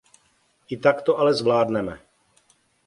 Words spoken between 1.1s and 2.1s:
ale zvládneme.